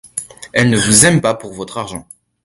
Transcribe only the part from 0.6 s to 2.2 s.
ne vous aime pas pour votre argent.